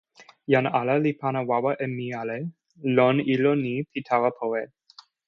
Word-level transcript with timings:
jan 0.51 0.67
ala 0.79 0.95
li 1.03 1.11
pana 1.21 1.39
wawa 1.49 1.71
e 1.85 1.87
mi 1.95 2.07
ale 2.21 2.37
lon 2.95 3.17
ilo 3.33 3.51
ni 3.63 3.73
pi 3.91 3.99
tawa 4.07 4.29
powe. 4.37 4.61